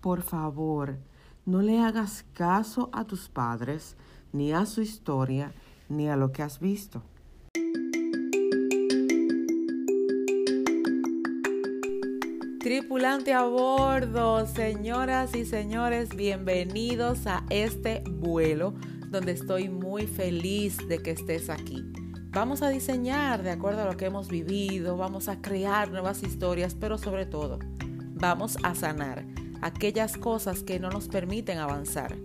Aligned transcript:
por 0.00 0.22
favor, 0.22 0.96
no 1.44 1.62
le 1.62 1.80
hagas 1.80 2.24
caso 2.34 2.90
a 2.92 3.04
tus 3.04 3.28
padres, 3.28 3.96
ni 4.32 4.52
a 4.52 4.66
su 4.66 4.82
historia, 4.82 5.52
ni 5.88 6.08
a 6.08 6.16
lo 6.16 6.32
que 6.32 6.42
has 6.42 6.60
visto. 6.60 7.02
Tripulante 12.60 13.32
a 13.32 13.44
bordo, 13.44 14.46
señoras 14.46 15.34
y 15.34 15.46
señores, 15.46 16.14
bienvenidos 16.14 17.26
a 17.26 17.44
este 17.48 18.04
vuelo 18.06 18.74
donde 19.10 19.32
estoy 19.32 19.70
muy 19.70 20.06
feliz 20.06 20.76
de 20.86 20.98
que 20.98 21.12
estés 21.12 21.48
aquí. 21.48 21.82
Vamos 22.30 22.60
a 22.60 22.68
diseñar 22.68 23.42
de 23.42 23.50
acuerdo 23.50 23.82
a 23.82 23.86
lo 23.86 23.96
que 23.96 24.04
hemos 24.04 24.28
vivido, 24.28 24.98
vamos 24.98 25.28
a 25.28 25.40
crear 25.40 25.90
nuevas 25.90 26.22
historias, 26.22 26.74
pero 26.74 26.98
sobre 26.98 27.24
todo, 27.24 27.58
vamos 28.16 28.58
a 28.62 28.74
sanar 28.74 29.37
aquellas 29.62 30.16
cosas 30.16 30.62
que 30.62 30.78
no 30.78 30.90
nos 30.90 31.08
permiten 31.08 31.58
avanzar. 31.58 32.16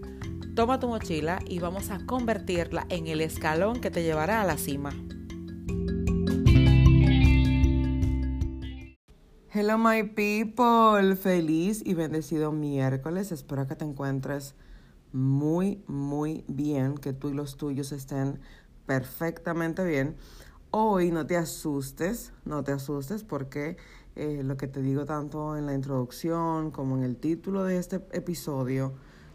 Toma 0.55 0.79
tu 0.79 0.87
mochila 0.87 1.39
y 1.47 1.59
vamos 1.59 1.89
a 1.89 2.05
convertirla 2.05 2.85
en 2.89 3.07
el 3.07 3.21
escalón 3.21 3.81
que 3.81 3.89
te 3.89 4.03
llevará 4.03 4.41
a 4.41 4.45
la 4.45 4.57
cima. 4.57 4.91
Hello 9.55 9.77
my 9.77 10.03
people, 10.03 11.15
feliz 11.15 11.83
y 11.85 11.93
bendecido 11.93 12.51
miércoles. 12.51 13.31
Espero 13.31 13.67
que 13.67 13.75
te 13.75 13.85
encuentres 13.85 14.55
muy, 15.11 15.83
muy 15.87 16.43
bien, 16.47 16.97
que 16.97 17.13
tú 17.13 17.29
y 17.29 17.33
los 17.33 17.57
tuyos 17.57 17.91
estén 17.91 18.39
perfectamente 18.87 19.83
bien. 19.83 20.15
Hoy 20.71 21.11
no 21.11 21.27
te 21.27 21.37
asustes, 21.37 22.33
no 22.45 22.63
te 22.63 22.71
asustes 22.71 23.23
porque 23.23 23.77
eh, 24.15 24.41
lo 24.43 24.57
que 24.57 24.67
te 24.67 24.81
digo 24.81 25.05
tanto 25.05 25.57
en 25.57 25.65
la 25.65 25.73
introducción 25.73 26.71
como 26.71 26.97
en 26.97 27.03
el 27.03 27.17
título 27.17 27.63
de 27.63 27.77
este 27.77 27.97
episodio 28.11 28.93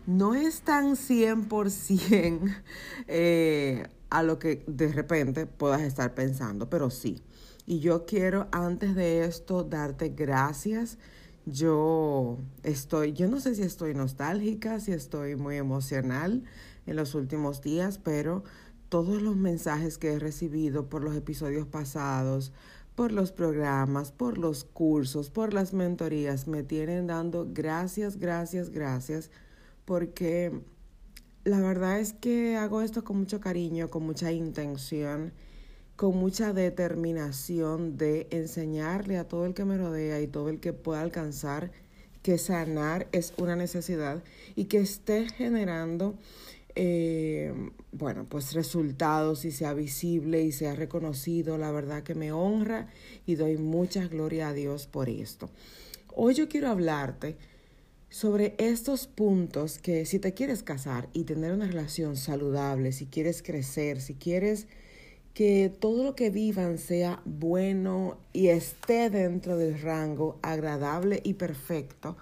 no 0.09 0.35
es 0.35 0.63
tan 0.63 0.97
100% 0.97 2.57
eh, 3.09 3.87
a 4.09 4.23
lo 4.23 4.39
que 4.39 4.65
de 4.67 4.89
repente 4.89 5.47
puedas 5.47 5.83
estar 5.83 6.15
pensando, 6.15 6.71
pero 6.71 6.89
sí. 6.89 7.23
Y 7.67 7.81
yo 7.81 8.07
quiero 8.07 8.49
antes 8.51 8.95
de 8.95 9.25
esto 9.25 9.65
darte 9.65 10.09
gracias. 10.09 10.97
Yo 11.45 12.39
estoy, 12.63 13.13
yo 13.13 13.29
no 13.29 13.39
sé 13.41 13.55
si 13.55 13.63
estoy 13.63 13.95
nostálgica, 13.95 14.81
si 14.81 14.93
estoy 14.93 15.37
muy 15.37 15.57
emocional 15.57 16.45
en 16.87 16.97
los 16.97 17.15
últimos 17.15 17.61
días, 17.61 17.99
pero 17.99 18.45
todos 18.89 19.21
los 19.21 19.37
mensajes 19.37 19.99
que 19.99 20.15
he 20.15 20.19
recibido 20.19 20.89
por 20.89 21.05
los 21.05 21.15
episodios 21.15 21.67
pasados, 21.67 22.53
por 22.99 23.13
los 23.13 23.31
programas, 23.31 24.11
por 24.11 24.39
los 24.39 24.65
cursos, 24.65 25.31
por 25.31 25.55
las 25.55 25.73
mentorías, 25.73 26.49
me 26.49 26.65
tienen 26.65 27.07
dando 27.07 27.47
gracias, 27.49 28.17
gracias, 28.17 28.71
gracias, 28.71 29.31
porque 29.85 30.51
la 31.45 31.61
verdad 31.61 32.01
es 32.01 32.13
que 32.13 32.57
hago 32.57 32.83
esto 32.83 33.05
con 33.05 33.19
mucho 33.19 33.39
cariño, 33.41 33.89
con 33.89 34.03
mucha 34.03 34.33
intención 34.33 35.33
con 35.95 36.17
mucha 36.17 36.53
determinación 36.53 37.97
de 37.97 38.27
enseñarle 38.31 39.17
a 39.17 39.29
todo 39.29 39.47
el 39.47 39.55
que 39.55 39.65
me 39.65 39.79
rodea 39.79 40.21
y 40.21 40.27
todo 40.27 40.49
el 40.49 40.59
que 40.59 40.73
pueda 40.73 41.01
alcanzar 41.01 41.71
que 42.23 42.37
sanar 42.37 43.07
es 43.13 43.33
una 43.37 43.55
necesidad 43.55 44.25
y 44.57 44.65
que 44.65 44.79
esté 44.79 45.29
generando, 45.29 46.17
eh, 46.81 47.53
bueno, 47.91 48.25
pues 48.29 48.55
resultados 48.55 49.45
y 49.45 49.51
sea 49.51 49.75
visible 49.75 50.43
y 50.43 50.53
sea 50.53 50.77
reconocido. 50.77 51.59
La 51.59 51.73
verdad 51.73 52.05
que 52.05 52.15
me 52.15 52.31
honra 52.31 52.87
y 53.27 53.35
doy 53.35 53.57
mucha 53.57 54.07
gloria 54.07 54.51
a 54.51 54.53
Dios 54.53 54.87
por 54.87 55.09
esto. 55.09 55.51
Hoy 56.15 56.35
yo 56.35 56.49
quiero 56.49 56.69
hablarte 56.69 57.37
sobre 58.11 58.55
estos 58.59 59.09
puntos 59.09 59.79
que 59.79 60.07
si 60.07 60.21
te 60.21 60.35
quieres 60.35 60.63
casar 60.63 61.09
y 61.13 61.25
tener 61.25 61.53
una 61.53 61.67
relación 61.67 62.17
saludable, 62.17 62.93
si 62.93 63.07
quieres 63.07 63.43
crecer, 63.43 64.01
si 64.01 64.15
quieres 64.15 64.69
que 65.35 65.73
todo 65.81 66.05
lo 66.05 66.15
que 66.15 66.31
vivan 66.31 66.79
sea 66.79 67.23
bueno 67.25 68.19
y 68.33 68.49
esté 68.49 69.11
dentro 69.11 69.57
del 69.57 69.81
rango 69.81 70.39
agradable 70.43 71.21
y 71.25 71.35
perfecto, 71.35 72.17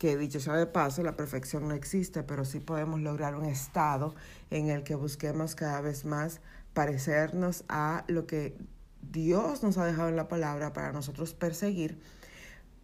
que 0.00 0.16
dicho 0.16 0.40
sea 0.40 0.54
de 0.54 0.66
paso, 0.66 1.04
la 1.04 1.14
perfección 1.14 1.68
no 1.68 1.74
existe, 1.74 2.24
pero 2.24 2.44
sí 2.44 2.58
podemos 2.58 3.00
lograr 3.00 3.36
un 3.36 3.44
estado 3.44 4.16
en 4.50 4.68
el 4.68 4.82
que 4.82 4.96
busquemos 4.96 5.54
cada 5.54 5.80
vez 5.80 6.04
más 6.04 6.40
parecernos 6.72 7.64
a 7.68 8.04
lo 8.08 8.26
que 8.26 8.56
Dios 9.02 9.62
nos 9.62 9.78
ha 9.78 9.86
dejado 9.86 10.08
en 10.08 10.16
la 10.16 10.26
palabra 10.26 10.72
para 10.72 10.90
nosotros 10.90 11.34
perseguir. 11.34 12.00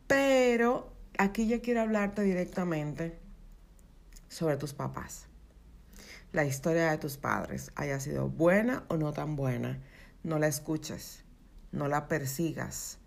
Pero 0.06 0.92
aquí 1.18 1.48
yo 1.48 1.60
quiero 1.60 1.80
hablarte 1.80 2.22
directamente 2.22 3.18
sobre 4.28 4.56
tus 4.56 4.74
papás 4.74 5.26
la 6.36 6.44
historia 6.44 6.90
de 6.90 6.98
tus 6.98 7.16
padres 7.16 7.72
haya 7.76 7.98
sido 7.98 8.28
buena 8.28 8.84
o 8.88 8.98
no 8.98 9.14
tan 9.14 9.36
buena, 9.36 9.80
no 10.22 10.38
la 10.38 10.48
escuches, 10.48 11.24
no 11.72 11.88
la 11.88 12.08
persigas, 12.08 12.98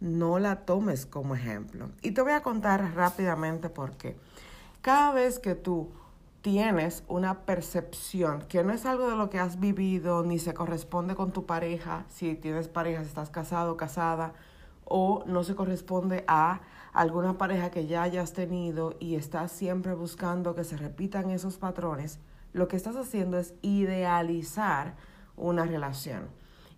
no 0.00 0.38
la 0.38 0.64
tomes 0.64 1.06
como 1.06 1.34
ejemplo. 1.34 1.90
Y 2.02 2.12
te 2.12 2.22
voy 2.22 2.32
a 2.32 2.42
contar 2.42 2.94
rápidamente 2.94 3.68
por 3.68 3.92
qué. 3.92 4.16
Cada 4.80 5.12
vez 5.12 5.38
que 5.38 5.54
tú 5.54 5.90
tienes 6.42 7.04
una 7.06 7.40
percepción 7.40 8.42
que 8.48 8.64
no 8.64 8.72
es 8.72 8.86
algo 8.86 9.10
de 9.10 9.16
lo 9.16 9.28
que 9.28 9.38
has 9.38 9.60
vivido 9.60 10.22
ni 10.22 10.38
se 10.38 10.54
corresponde 10.54 11.14
con 11.14 11.32
tu 11.32 11.44
pareja, 11.44 12.06
si 12.08 12.34
tienes 12.34 12.68
pareja, 12.68 13.02
si 13.02 13.08
estás 13.08 13.30
casado 13.30 13.72
o 13.72 13.76
casada, 13.76 14.32
o 14.86 15.22
no 15.26 15.44
se 15.44 15.54
corresponde 15.54 16.24
a 16.26 16.60
alguna 16.92 17.38
pareja 17.38 17.70
que 17.70 17.86
ya 17.86 18.02
hayas 18.02 18.32
tenido 18.32 18.96
y 18.98 19.14
estás 19.14 19.52
siempre 19.52 19.94
buscando 19.94 20.54
que 20.54 20.64
se 20.64 20.76
repitan 20.76 21.30
esos 21.30 21.58
patrones, 21.58 22.18
lo 22.52 22.66
que 22.66 22.76
estás 22.76 22.96
haciendo 22.96 23.38
es 23.38 23.54
idealizar 23.62 24.96
una 25.36 25.64
relación, 25.64 26.28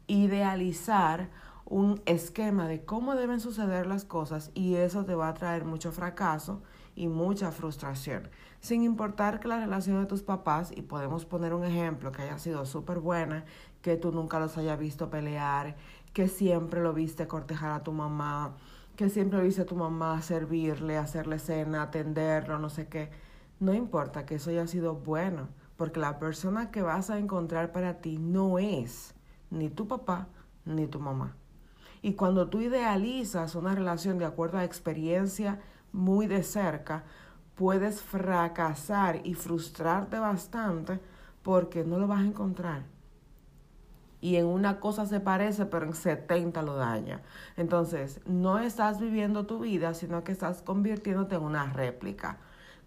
idealizar 0.07 1.31
un 1.65 2.03
esquema 2.07 2.67
de 2.69 2.85
cómo 2.85 3.15
deben 3.15 3.41
suceder 3.41 3.87
las 3.87 4.05
cosas 4.05 4.51
y 4.55 4.75
eso 4.75 5.05
te 5.05 5.15
va 5.15 5.29
a 5.29 5.35
traer 5.35 5.65
mucho 5.65 5.93
fracaso 5.93 6.63
y 6.95 7.09
mucha 7.09 7.51
frustración. 7.53 8.29
Sin 8.61 8.83
importar 8.83 9.41
que 9.41 9.49
la 9.49 9.59
relación 9.59 10.01
de 10.01 10.07
tus 10.07 10.23
papás, 10.23 10.73
y 10.75 10.83
podemos 10.83 11.25
poner 11.25 11.55
un 11.55 11.65
ejemplo 11.65 12.13
que 12.13 12.23
haya 12.23 12.39
sido 12.39 12.67
súper 12.67 13.01
buena, 13.01 13.45
que 13.81 13.97
tú 13.97 14.13
nunca 14.13 14.39
los 14.39 14.57
haya 14.59 14.77
visto 14.77 15.11
pelear, 15.11 15.77
que 16.13 16.29
siempre 16.29 16.83
lo 16.83 16.93
viste 16.93 17.27
cortejar 17.27 17.73
a 17.73 17.83
tu 17.83 17.93
mamá, 17.93 18.55
que 18.97 19.09
siempre 19.09 19.43
viste 19.43 19.63
a 19.63 19.67
tu 19.67 19.77
mamá 19.77 20.21
servirle, 20.23 20.99
hacerle 20.99 21.39
cena, 21.39 21.83
atenderlo, 21.83 22.59
no 22.59 22.69
sé 22.69 22.89
qué. 22.89 23.11
No 23.59 23.73
importa 23.73 24.27
que 24.27 24.37
eso 24.37 24.51
haya 24.51 24.67
sido 24.67 24.95
bueno 24.95 25.49
porque 25.83 25.99
la 25.99 26.19
persona 26.21 26.71
que 26.71 26.83
vas 26.83 27.11
a 27.11 27.19
encontrar 27.19 27.73
para 27.73 28.01
ti 28.01 28.19
no 28.19 28.61
es 28.61 29.15
ni 29.51 29.69
tu 29.69 29.89
papá 29.89 30.29
ni 30.65 30.87
tu 30.87 31.01
mamá. 31.01 31.35
Y 32.03 32.15
cuando 32.15 32.49
tú 32.49 32.61
idealizas 32.61 33.55
una 33.55 33.75
relación 33.75 34.19
de 34.19 34.25
acuerdo 34.25 34.59
a 34.59 34.65
experiencia 34.65 35.61
muy 35.93 36.27
de 36.27 36.43
cerca, 36.43 37.05
puedes 37.55 38.03
fracasar 38.03 39.21
y 39.25 39.35
frustrarte 39.35 40.19
bastante 40.19 41.01
porque 41.43 41.85
no 41.85 41.99
lo 41.99 42.09
vas 42.09 42.21
a 42.21 42.27
encontrar. 42.27 42.83
Y 44.21 44.37
en 44.37 44.47
una 44.47 44.79
cosa 44.79 45.07
se 45.07 45.21
parece, 45.21 45.67
pero 45.67 45.87
en 45.87 45.95
70 45.95 46.63
lo 46.63 46.77
daña. 46.77 47.23
Entonces, 47.57 48.21
no 48.27 48.59
estás 48.59 49.01
viviendo 49.01 49.47
tu 49.47 49.61
vida, 49.61 49.95
sino 49.95 50.23
que 50.23 50.33
estás 50.33 50.63
convirtiéndote 50.63 51.37
en 51.37 51.43
una 51.43 51.73
réplica. 51.73 52.39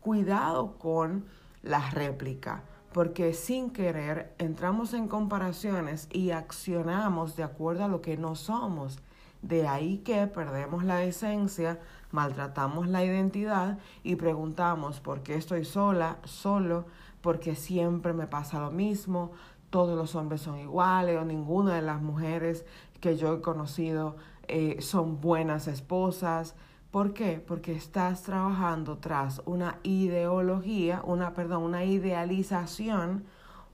Cuidado 0.01 0.77
con 0.77 1.25
la 1.61 1.89
réplica 1.89 2.63
porque 2.95 3.33
sin 3.33 3.71
querer 3.71 4.33
entramos 4.37 4.93
en 4.93 5.09
comparaciones 5.09 6.07
y 6.13 6.31
accionamos 6.31 7.35
de 7.35 7.43
acuerdo 7.43 7.83
a 7.83 7.89
lo 7.89 8.01
que 8.01 8.15
no 8.15 8.35
somos. 8.35 8.99
De 9.45 9.67
ahí 9.67 9.99
que 9.99 10.25
perdemos 10.25 10.83
la 10.83 11.03
esencia, 11.03 11.79
maltratamos 12.09 12.87
la 12.87 13.03
identidad 13.05 13.77
y 14.01 14.15
preguntamos 14.15 14.99
por 15.01 15.21
qué 15.21 15.35
estoy 15.35 15.65
sola, 15.65 16.17
solo, 16.23 16.85
porque 17.21 17.53
siempre 17.53 18.13
me 18.13 18.25
pasa 18.25 18.59
lo 18.59 18.71
mismo, 18.71 19.33
todos 19.69 19.95
los 19.95 20.15
hombres 20.15 20.41
son 20.41 20.57
iguales 20.57 21.19
o 21.19 21.25
ninguna 21.25 21.75
de 21.75 21.83
las 21.83 22.01
mujeres 22.01 22.65
que 22.99 23.17
yo 23.17 23.35
he 23.35 23.41
conocido 23.41 24.15
eh, 24.47 24.77
son 24.81 25.21
buenas 25.21 25.67
esposas. 25.67 26.55
¿Por 26.89 27.13
qué? 27.13 27.39
Porque 27.45 27.73
estás 27.75 28.23
trabajando 28.23 28.97
tras 28.97 29.43
una 29.45 29.77
ideología, 29.83 31.03
una, 31.05 31.35
perdón, 31.35 31.61
una 31.61 31.83
idealización, 31.83 33.25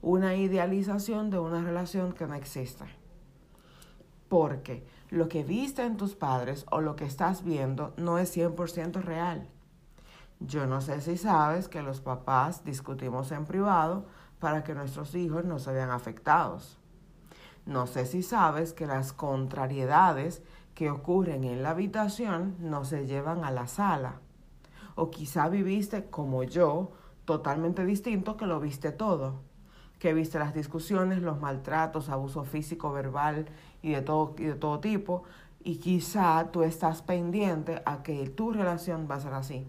una 0.02 0.34
idealización 0.34 1.30
de 1.30 1.38
una 1.38 1.62
relación 1.62 2.12
que 2.12 2.26
no 2.26 2.34
existe. 2.34 3.01
Porque 4.32 4.82
lo 5.10 5.28
que 5.28 5.44
viste 5.44 5.84
en 5.84 5.98
tus 5.98 6.14
padres 6.14 6.64
o 6.70 6.80
lo 6.80 6.96
que 6.96 7.04
estás 7.04 7.44
viendo 7.44 7.92
no 7.98 8.16
es 8.16 8.34
100% 8.34 9.02
real. 9.02 9.46
Yo 10.40 10.66
no 10.66 10.80
sé 10.80 11.02
si 11.02 11.18
sabes 11.18 11.68
que 11.68 11.82
los 11.82 12.00
papás 12.00 12.64
discutimos 12.64 13.30
en 13.30 13.44
privado 13.44 14.06
para 14.38 14.64
que 14.64 14.74
nuestros 14.74 15.14
hijos 15.16 15.44
no 15.44 15.58
se 15.58 15.72
vean 15.72 15.90
afectados. 15.90 16.78
No 17.66 17.86
sé 17.86 18.06
si 18.06 18.22
sabes 18.22 18.72
que 18.72 18.86
las 18.86 19.12
contrariedades 19.12 20.42
que 20.74 20.90
ocurren 20.90 21.44
en 21.44 21.62
la 21.62 21.72
habitación 21.72 22.56
no 22.58 22.86
se 22.86 23.06
llevan 23.06 23.44
a 23.44 23.50
la 23.50 23.66
sala. 23.66 24.22
O 24.94 25.10
quizá 25.10 25.50
viviste 25.50 26.06
como 26.08 26.42
yo, 26.42 26.92
totalmente 27.26 27.84
distinto, 27.84 28.38
que 28.38 28.46
lo 28.46 28.60
viste 28.60 28.92
todo. 28.92 29.51
Que 30.02 30.14
viste 30.14 30.40
las 30.40 30.52
discusiones, 30.52 31.22
los 31.22 31.40
maltratos, 31.40 32.08
abuso 32.08 32.42
físico, 32.42 32.92
verbal 32.92 33.46
y 33.82 33.92
de 33.92 34.02
todo, 34.02 34.34
y 34.36 34.46
de 34.46 34.54
todo 34.54 34.80
tipo. 34.80 35.22
Y 35.62 35.76
quizá 35.76 36.50
tú 36.50 36.64
estás 36.64 37.02
pendiente 37.02 37.82
a 37.84 38.02
que 38.02 38.28
tu 38.28 38.50
relación 38.50 39.06
va 39.08 39.14
a 39.14 39.20
ser 39.20 39.32
así. 39.34 39.64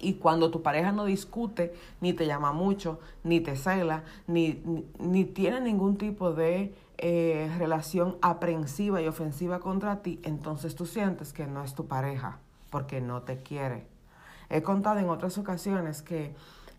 Y 0.00 0.16
cuando 0.16 0.50
tu 0.50 0.60
pareja 0.60 0.92
no 0.92 1.06
discute, 1.06 1.74
ni 2.02 2.12
te 2.12 2.26
llama 2.26 2.52
mucho, 2.52 3.00
ni 3.24 3.40
te 3.40 3.56
cela, 3.56 4.04
ni, 4.26 4.62
ni, 4.98 5.24
tiene 5.24 5.62
ningún 5.62 5.96
tipo 5.96 6.34
de 6.34 6.74
eh, 6.98 7.50
relación 7.56 8.18
aprensiva 8.20 9.00
y 9.00 9.06
ofensiva 9.06 9.60
contra 9.60 10.02
ti, 10.02 10.20
entonces 10.24 10.74
tú 10.74 10.84
sientes 10.84 11.32
que 11.32 11.46
no 11.46 11.64
es 11.64 11.74
tu 11.74 11.86
pareja, 11.86 12.40
porque 12.68 13.00
no 13.00 13.22
te 13.22 13.38
quiere. 13.38 13.86
He 14.50 14.60
contado 14.60 14.98
en 14.98 15.08
otras 15.08 15.38
ocasiones 15.38 16.02
que 16.02 16.34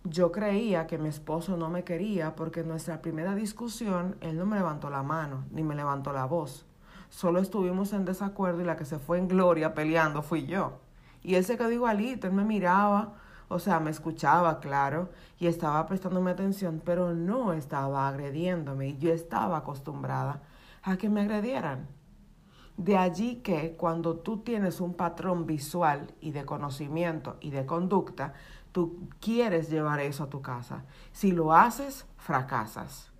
yo 0.10 0.32
creía 0.32 0.88
que 0.88 0.98
mi 0.98 1.10
esposo 1.10 1.58
no 1.58 1.70
me 1.70 1.84
quería 1.84 2.36
porque 2.36 2.62
en 2.62 2.68
nuestra 2.68 3.02
primera 3.02 3.36
discusión 3.36 4.16
él 4.22 4.38
no 4.38 4.46
me 4.46 4.58
levantó 4.58 4.90
la 4.90 5.04
mano, 5.04 5.46
ni 5.52 5.64
me 5.64 5.76
levantó 5.76 6.14
la 6.14 6.26
voz. 6.26 6.66
Solo 7.10 7.40
estuvimos 7.40 7.94
en 7.94 8.06
desacuerdo 8.06 8.62
y 8.62 8.66
la 8.66 8.76
que 8.76 8.86
se 8.86 9.00
fue 9.00 9.18
en 9.18 9.28
gloria 9.28 9.74
peleando 9.74 10.22
fui 10.22 10.46
yo. 10.46 10.80
Y 11.24 11.36
él 11.36 11.44
se 11.44 11.58
quedó 11.58 11.72
igualito, 11.72 12.28
él 12.28 12.34
me 12.34 12.44
miraba, 12.44 13.14
o 13.48 13.60
sea, 13.60 13.80
me 13.80 13.92
escuchaba, 13.92 14.60
claro, 14.60 15.10
y 15.40 15.48
estaba 15.48 15.86
prestándome 15.88 16.32
atención, 16.32 16.82
pero 16.84 17.14
no 17.14 17.54
estaba 17.54 18.08
agrediéndome. 18.08 18.90
Y 18.90 18.98
yo 18.98 19.14
estaba 19.14 19.58
acostumbrada 19.58 20.42
a 20.84 20.98
que 20.98 21.10
me 21.10 21.22
agredieran. 21.22 21.88
De 22.78 22.96
allí 22.96 23.38
que 23.38 23.76
cuando 23.76 24.18
tú 24.18 24.38
tienes 24.38 24.82
un 24.82 24.94
patrón 24.94 25.48
visual 25.48 26.14
y 26.22 26.30
de 26.30 26.46
conocimiento 26.46 27.38
y 27.42 27.50
de 27.50 27.66
conducta, 27.66 28.34
tú 28.72 29.10
quieres 29.20 29.72
llevar 29.72 30.00
eso 30.00 30.26
a 30.26 30.30
tu 30.30 30.44
casa. 30.44 30.86
Si 31.12 31.32
lo 31.32 31.54
haces, 31.54 32.06
fracasas. 32.18 33.12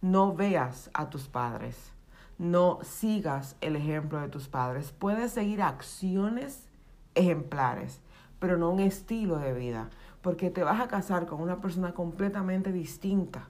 No 0.00 0.32
veas 0.32 0.90
a 0.94 1.10
tus 1.10 1.26
padres. 1.26 1.92
No 2.38 2.78
sigas 2.82 3.56
el 3.60 3.74
ejemplo 3.74 4.20
de 4.20 4.28
tus 4.28 4.46
padres. 4.46 4.92
Puedes 4.92 5.32
seguir 5.32 5.60
acciones 5.60 6.68
ejemplares, 7.16 8.00
pero 8.38 8.56
no 8.56 8.70
un 8.70 8.80
estilo 8.80 9.38
de 9.38 9.54
vida, 9.54 9.90
porque 10.22 10.50
te 10.50 10.62
vas 10.62 10.80
a 10.80 10.88
casar 10.88 11.26
con 11.26 11.40
una 11.40 11.60
persona 11.60 11.94
completamente 11.94 12.70
distinta. 12.70 13.48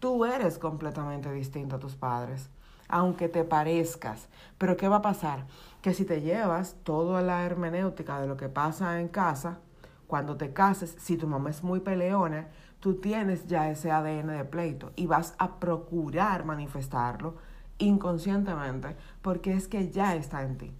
Tú 0.00 0.24
eres 0.24 0.58
completamente 0.58 1.30
distinto 1.32 1.76
a 1.76 1.78
tus 1.78 1.94
padres, 1.94 2.50
aunque 2.90 3.28
te 3.28 3.44
parezcas. 3.44 4.28
Pero 4.58 4.76
¿qué 4.76 4.88
va 4.88 4.96
a 4.96 5.02
pasar? 5.02 5.46
Que 5.82 5.94
si 5.94 6.04
te 6.04 6.20
llevas 6.20 6.76
toda 6.84 7.22
la 7.22 7.44
hermenéutica 7.44 8.20
de 8.20 8.26
lo 8.26 8.36
que 8.36 8.48
pasa 8.48 9.00
en 9.00 9.08
casa, 9.08 9.58
cuando 10.06 10.36
te 10.36 10.52
cases, 10.52 10.96
si 10.98 11.16
tu 11.16 11.26
mamá 11.26 11.50
es 11.50 11.62
muy 11.62 11.80
peleona, 11.80 12.48
tú 12.80 12.94
tienes 12.94 13.46
ya 13.46 13.70
ese 13.70 13.90
ADN 13.90 14.28
de 14.28 14.44
pleito 14.44 14.92
y 14.96 15.06
vas 15.06 15.34
a 15.38 15.58
procurar 15.60 16.44
manifestarlo 16.44 17.36
inconscientemente 17.78 18.96
porque 19.22 19.54
es 19.54 19.68
que 19.68 19.90
ya 19.90 20.14
está 20.16 20.42
en 20.42 20.58
ti 20.58 20.74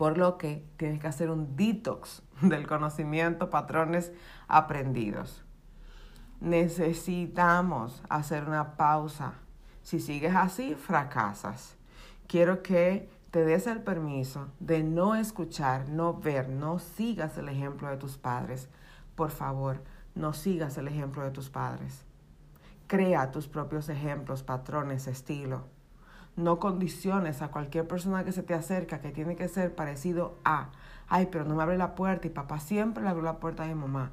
por 0.00 0.16
lo 0.16 0.38
que 0.38 0.66
tienes 0.78 0.98
que 0.98 1.08
hacer 1.08 1.28
un 1.28 1.56
detox 1.56 2.22
del 2.40 2.66
conocimiento, 2.66 3.50
patrones 3.50 4.14
aprendidos. 4.48 5.44
Necesitamos 6.40 8.02
hacer 8.08 8.48
una 8.48 8.78
pausa. 8.78 9.34
Si 9.82 10.00
sigues 10.00 10.34
así, 10.34 10.74
fracasas. 10.74 11.76
Quiero 12.26 12.62
que 12.62 13.08
te 13.30 13.44
des 13.44 13.66
el 13.66 13.82
permiso 13.82 14.48
de 14.58 14.82
no 14.82 15.14
escuchar, 15.14 15.88
no 15.88 16.14
ver, 16.14 16.48
no 16.48 16.78
sigas 16.78 17.38
el 17.38 17.48
ejemplo 17.48 17.88
de 17.88 17.96
tus 17.96 18.16
padres. 18.16 18.68
Por 19.14 19.30
favor, 19.30 19.82
no 20.14 20.32
sigas 20.32 20.76
el 20.78 20.88
ejemplo 20.88 21.22
de 21.22 21.30
tus 21.30 21.48
padres. 21.48 22.04
Crea 22.86 23.30
tus 23.30 23.46
propios 23.46 23.88
ejemplos, 23.88 24.42
patrones, 24.42 25.06
estilo. 25.06 25.64
No 26.36 26.58
condiciones 26.58 27.42
a 27.42 27.48
cualquier 27.48 27.86
persona 27.86 28.24
que 28.24 28.32
se 28.32 28.42
te 28.42 28.54
acerca 28.54 29.00
que 29.00 29.12
tiene 29.12 29.36
que 29.36 29.48
ser 29.48 29.74
parecido 29.74 30.38
a, 30.44 30.70
ay, 31.08 31.28
pero 31.30 31.44
no 31.44 31.54
me 31.54 31.62
abre 31.62 31.78
la 31.78 31.94
puerta 31.94 32.26
y 32.26 32.30
papá 32.30 32.58
siempre 32.60 33.02
le 33.02 33.10
abre 33.10 33.22
la 33.22 33.38
puerta 33.38 33.62
a 33.62 33.66
mi 33.66 33.74
mamá. 33.74 34.10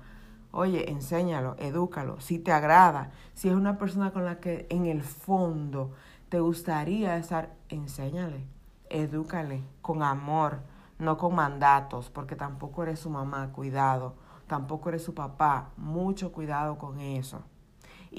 Oye, 0.52 0.90
enséñalo, 0.90 1.56
edúcalo, 1.60 2.20
si 2.20 2.40
te 2.40 2.52
agrada, 2.52 3.12
si 3.34 3.50
es 3.50 3.56
una 3.56 3.78
persona 3.78 4.12
con 4.12 4.26
la 4.26 4.40
que 4.40 4.66
en 4.70 4.86
el 4.86 5.04
fondo 5.04 5.92
te 6.30 6.40
gustaría 6.40 7.18
estar, 7.18 7.54
enséñale, 7.70 8.46
edúcale 8.90 9.64
con 9.82 10.04
amor, 10.04 10.62
no 11.00 11.18
con 11.18 11.36
mandatos, 11.36 12.10
porque 12.10 12.36
tampoco 12.36 12.84
eres 12.84 13.00
su 13.00 13.10
mamá, 13.10 13.52
cuidado, 13.52 14.16
tampoco 14.48 14.90
eres 14.90 15.04
su 15.04 15.14
papá, 15.14 15.70
mucho 15.78 16.32
cuidado 16.32 16.78
con 16.78 17.00
eso. 17.00 17.42